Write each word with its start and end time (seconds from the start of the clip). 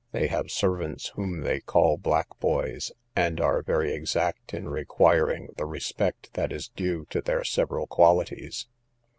They 0.13 0.25
have 0.29 0.49
servants 0.49 1.09
whom 1.09 1.41
they 1.41 1.59
call 1.59 1.95
black 1.95 2.25
boys, 2.39 2.91
and 3.15 3.39
are 3.39 3.61
very 3.61 3.93
exact 3.93 4.51
in 4.51 4.67
requiring 4.67 5.49
the 5.57 5.67
respect 5.67 6.33
that 6.33 6.51
is 6.51 6.69
due 6.69 7.05
to 7.11 7.21
their 7.21 7.43
several 7.43 7.85
qualities. 7.85 8.65